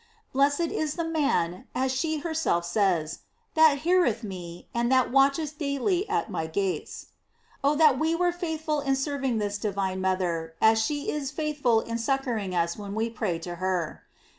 [0.33, 3.19] "Blessed is the man," as she herself says,
[3.53, 7.09] "that heareth me, and that watcheth daily at my gates!"*
[7.63, 11.99] Oh, that we were faithful in serving this divine mother, as she is faithful in
[11.99, 14.01] succoring us when we pray to her!